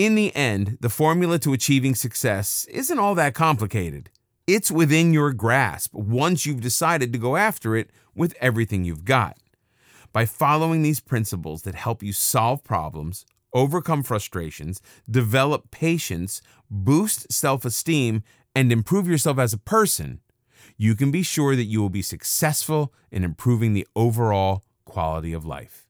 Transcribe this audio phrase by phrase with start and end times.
[0.00, 4.08] In the end, the formula to achieving success isn't all that complicated.
[4.46, 9.36] It's within your grasp once you've decided to go after it with everything you've got.
[10.10, 16.40] By following these principles that help you solve problems, overcome frustrations, develop patience,
[16.70, 18.22] boost self esteem,
[18.54, 20.20] and improve yourself as a person,
[20.78, 25.44] you can be sure that you will be successful in improving the overall quality of
[25.44, 25.89] life.